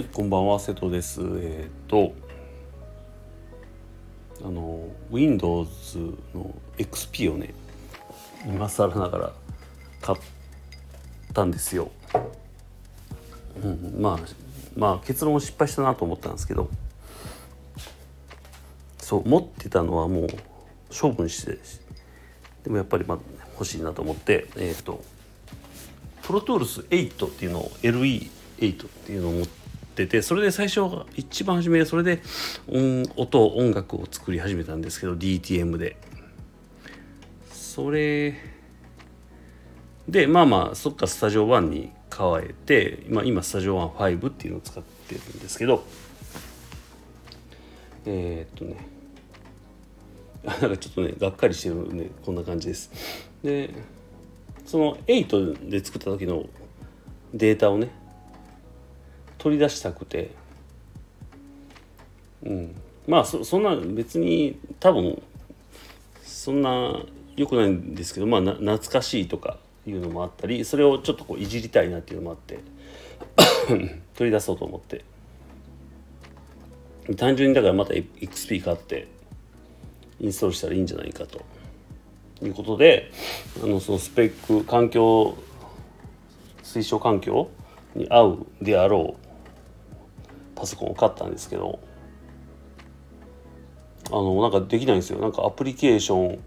[0.00, 1.20] い、こんばんは、瀬戸です。
[1.22, 2.12] えっ、と、
[4.42, 5.98] あの、Windows
[6.34, 7.54] の XP をね、
[8.46, 9.32] 今更ながら
[10.00, 10.18] 買っ
[11.34, 11.90] たんですよ。
[13.62, 14.18] うん、まあ、
[14.74, 16.70] まあ、結論失敗したなと思ったんですけど、
[18.98, 20.28] そう、持ってたのはもう
[20.98, 21.58] 処分して、
[22.64, 23.18] でもやっぱり、まあ、
[23.52, 25.04] 欲しいなと思って、えっ、と、
[26.22, 29.59] プロトゥールス8っていうのを LE8 っていうのを持って
[30.06, 30.80] てそれで最初
[31.16, 32.22] 一番初めそれで
[32.68, 35.96] 音音音楽を作り始めたんですけど DTM で。
[37.50, 38.34] それ
[40.08, 45.84] でまあまあそっかスタジオ1に変えて今今スタジオ15っていうのを使ってるんですけど
[48.06, 48.76] えー、っとね
[50.44, 52.90] なんかちょっとねがっかりしてるんでこんな感じです。
[53.44, 53.72] で
[54.66, 56.44] その8で作った時の
[57.32, 57.90] データをね
[59.40, 60.30] 取り出したくて。
[62.44, 62.74] うん。
[63.08, 65.20] まあそそんな別に多分
[66.22, 67.02] そんな
[67.36, 72.60] 良くないんですけどまあ懐かしいとかいうのもあったりそれをちょっとこういじりたいなっていうのもあって
[74.14, 75.04] 取り出そうと思って。
[77.16, 79.08] 単純にだからまた XP 買って
[80.20, 81.40] インストールしたらいいんじゃないかと。
[82.42, 83.10] いうことで
[83.62, 85.36] あのそのスペック環境
[86.62, 87.50] 推奨環境
[87.94, 89.29] に合うであろう
[90.60, 91.80] パソコンを買ったんですけど
[94.10, 95.20] あのなんかできないんですよ。
[95.20, 96.38] なんかアプリケーション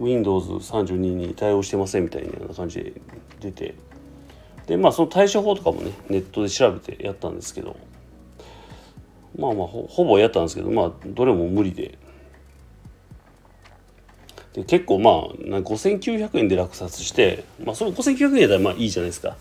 [0.00, 2.92] Windows32 に対応してませんみたいな感じで
[3.40, 3.74] 出て。
[4.66, 7.76] でまあその対処法とかもねネットで調べてやったんですけど
[9.38, 11.98] まあまあほぼやったんですけどまあどれも無理で。
[14.54, 15.14] で結構まあ
[15.60, 19.36] 5900円で落札してまあその5900円だったらまあいいじゃないですか。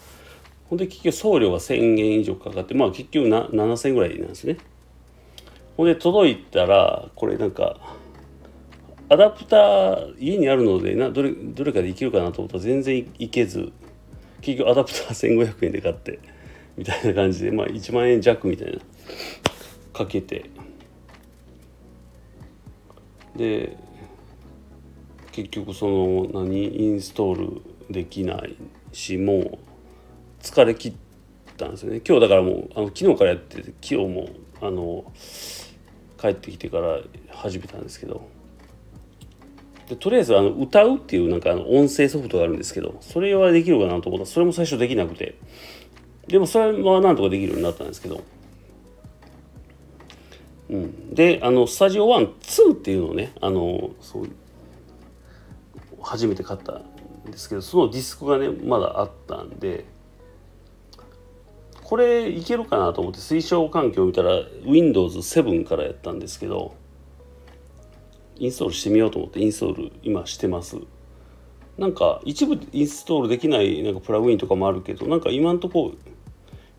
[0.70, 4.58] ほんで結局送料が1000円以上かかってまあ結局な7000円ぐらいなんですね。
[5.78, 7.78] ほんで届いたらこれなんか
[9.10, 13.72] アダプター家にあるのでなどれどれかでいけるかなと思ったら全然いけず
[14.42, 16.20] 結局アダプター1500円で買って
[16.78, 18.80] みたいな感じでまあ1万円弱みたいな
[19.94, 20.50] かけて。
[23.36, 23.78] で
[25.32, 28.56] 結局その何インストールできない
[28.92, 29.58] しもう
[30.44, 30.94] 疲れ切っ
[31.58, 32.02] たんですよね。
[32.06, 34.30] 今日だからもうあの昨日からやってて今日も
[34.62, 35.12] あの
[36.20, 37.00] 帰ってきてから
[37.32, 38.28] 始めたんですけど。
[39.88, 44.26] でとりあえずあの歌うっていうなんかあの音声ソフトがあるんですけどそれはできるかなと思った。
[44.26, 45.36] らそれも最初できなくて。
[46.28, 48.22] でもそれはなんとかできるようになったんですけど。
[50.70, 54.30] うん、であのスタジオ12っていうのをねあのそう
[56.02, 56.82] 初めて買った
[57.28, 59.86] んですけどそのディスクがねまだあったんで。
[61.94, 64.32] これいけるかなと思って推奨環境を見たら
[64.66, 66.74] Windows7 からやったんですけど
[68.36, 70.78] インストールしてみようと思ってインストール今してます。
[71.78, 75.94] なんか一部インストールできないなんかプラグインとかもあるけどなんか今んとこ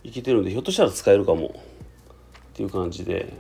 [0.03, 1.47] いけてるんでひょっとしたら使えるかも。
[1.47, 1.51] っ
[2.55, 3.33] ていう感じで。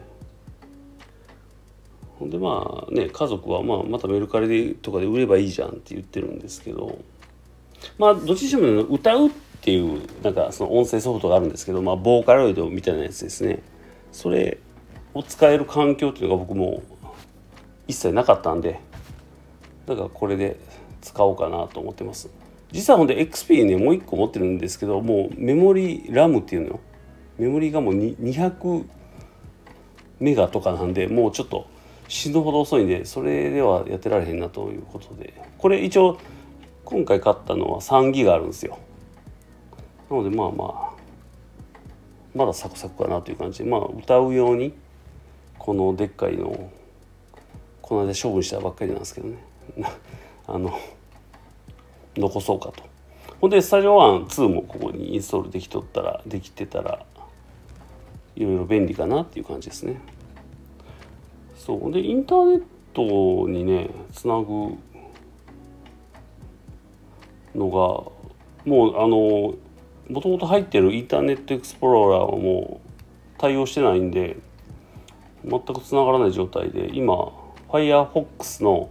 [2.20, 7.00] ほんでまあね家族はまあまたメルカリでとかで売ればいいじゃんって言ってるんですけど。
[7.98, 13.62] まあどっちにしても、歌うってていうなんかその音声ソフトがあるんですけどまあボーカロイドみたいなやつですね。
[14.12, 14.58] それ
[15.14, 16.82] を使える環境っていうのが僕も
[17.88, 18.78] 一切なかったんで
[19.86, 20.58] だからこれで
[21.00, 22.28] 使おうかなと思ってます。
[22.72, 26.80] 実はほんで XP ねもう一個持ってるんですけどもうメモリラムっていうの。
[27.38, 28.84] メモリがもう200
[30.20, 31.66] メガとかなんでもうちょっと
[32.06, 35.34] 死ぬほど遅いんでそれではやってられへんなということで。
[35.56, 36.18] これ一応
[36.84, 38.78] 今回買ったのは3ギガあるんですよ。
[40.14, 40.94] なのでまあまあ
[42.34, 43.64] まだサクサクかなという感じ。
[43.64, 44.72] でまあ歌うように
[45.58, 46.70] このでっかいのを
[47.82, 49.38] この間処分したばっかりなんですけどね。
[50.46, 50.72] あの
[52.16, 52.82] 残そうかと。
[53.40, 57.04] ほんでスタジオ12もここにインストールできとったらできてたら
[58.36, 60.00] いろいろ便利かなっていう感じですね。
[61.56, 61.92] そう。
[61.92, 62.62] でインターネッ
[62.92, 64.76] トにねつなぐ
[67.54, 68.14] のが
[68.64, 69.54] もうあの
[70.08, 72.90] もともと入ってるインターネットエクスプローラーはもう
[73.38, 74.36] 対応してないんで
[75.44, 77.32] 全くつながらない状態で今
[77.68, 78.90] Firefox の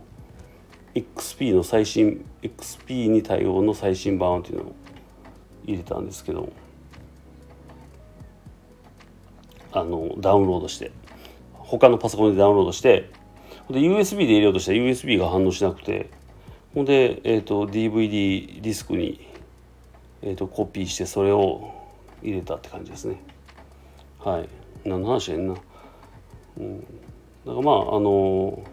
[0.95, 4.75] XP の最新 XP に対応の最新版っていうのを
[5.65, 6.51] 入れたんですけど
[9.71, 10.91] あのダウンロードして
[11.53, 13.09] 他のパソコンでダウンロードして
[13.69, 16.09] で USB で入れようとしたら USB が反応しなくて
[16.73, 19.27] ほんで、えーと、DVD ディスクに、
[20.25, 21.73] えーと、コピーしてそれを
[22.21, 23.21] 入れたって感じですね。
[24.19, 24.49] はい。
[24.85, 25.55] 何の話やんな。
[26.57, 26.79] うん。
[26.79, 26.87] だか
[27.45, 28.63] らまああの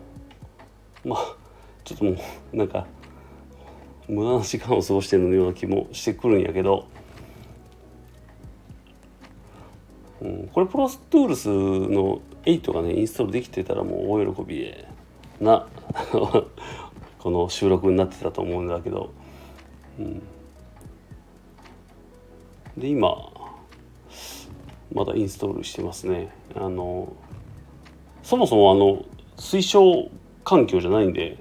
[1.05, 1.37] まあ
[1.85, 2.17] ちょっとも
[2.53, 2.87] うなんか
[4.07, 6.87] 無駄な時間を過ごしてるような気もしてくるんやけど、
[10.21, 14.89] うん、これプロストゥールスの8がねインストールできてたらもう大喜びで
[15.41, 15.67] な
[17.19, 19.11] この収録になってたと思うんだけど、
[19.99, 20.23] うん、
[22.81, 23.31] で今
[24.93, 26.33] まだインストールしてますね。
[26.57, 27.13] あの
[28.23, 29.05] そもそもあの
[29.37, 30.11] 推奨
[30.45, 31.39] 環境じゃないんで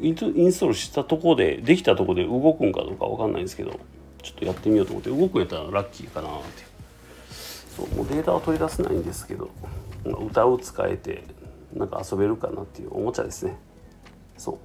[0.00, 0.20] インス
[0.60, 3.78] トールしたとこでできたとこで動くんかどうか分かんないんですけど
[4.22, 6.64] ちょっとやってみようと思って動くんやったらラッキーかなって
[7.76, 9.50] そうもうデータは取り出せないんですけど
[10.04, 11.24] 歌を使えて
[11.74, 13.56] なんか遊べるかなっていうおもちゃですね。
[14.36, 14.58] そ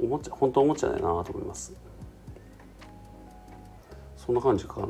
[0.00, 0.04] う。
[0.04, 1.74] おもちゃ本当おもちゃだなと思います。
[4.26, 4.86] そんな感じかな。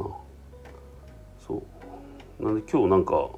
[1.47, 1.63] そ
[2.41, 2.43] う。
[2.45, 3.29] なんで今日なんか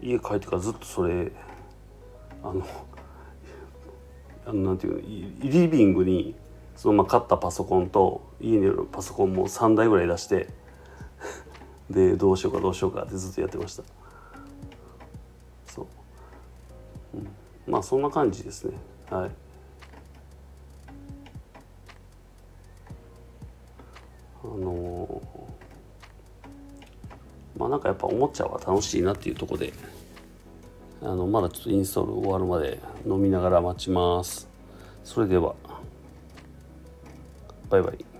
[0.00, 1.30] 家帰ってからずっとそれ
[2.42, 2.66] あの
[4.46, 5.00] あのなんていうの
[5.50, 6.34] リビングに
[6.74, 10.48] そのまま買ったパソコンと家にあるパソコンも3台ぐらい出して
[11.90, 13.82] でどうしようかどうしようかってずっとやってました。
[15.66, 15.86] そう、
[17.14, 17.28] うん、
[17.66, 18.76] まあそんな感じですね。
[19.10, 19.30] はい。
[24.54, 25.22] あの、
[27.56, 29.72] まあなんかやっぱおもちゃは楽しいなっていうとこで
[31.02, 34.48] あのまだちょっとインストール終わるまで飲みながら待ちます。
[35.02, 35.54] それでは
[37.68, 38.13] バイバイ。